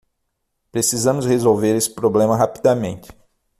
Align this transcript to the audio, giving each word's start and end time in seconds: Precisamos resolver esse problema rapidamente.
Precisamos 0.71 1.27
resolver 1.27 1.75
esse 1.75 1.93
problema 1.93 2.35
rapidamente. 2.35 3.11